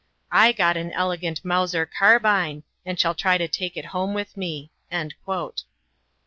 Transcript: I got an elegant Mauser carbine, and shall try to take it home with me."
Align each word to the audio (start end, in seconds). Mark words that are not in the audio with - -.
I 0.31 0.51
got 0.51 0.77
an 0.77 0.91
elegant 0.93 1.45
Mauser 1.45 1.85
carbine, 1.85 2.63
and 2.87 2.99
shall 2.99 3.13
try 3.13 3.37
to 3.37 3.47
take 3.47 3.77
it 3.77 3.85
home 3.93 4.15
with 4.15 4.35
me." 4.35 4.71